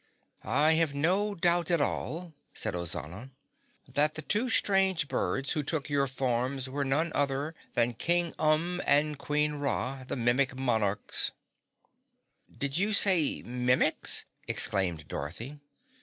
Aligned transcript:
"I 0.43 0.73
have 0.73 0.95
no 0.95 1.35
doubt 1.35 1.69
at 1.69 1.79
all," 1.79 2.33
said 2.55 2.73
Ozana, 2.73 3.29
"that 3.87 4.15
the 4.15 4.23
two 4.23 4.49
strange 4.49 5.07
birds 5.07 5.51
who 5.51 5.61
took 5.61 5.91
your 5.91 6.07
forms 6.07 6.67
were 6.67 6.83
none 6.83 7.11
other 7.13 7.53
than 7.75 7.93
King 7.93 8.33
Umb 8.39 8.81
and 8.87 9.19
Queen 9.19 9.53
Ra, 9.53 10.03
the 10.03 10.15
Mimic 10.15 10.55
Monarchs." 10.57 11.29
"Did 12.57 12.79
you 12.79 12.93
say 12.93 13.43
Mimics?" 13.43 14.25
exclaimed 14.47 15.07
Dorothy. 15.07 15.59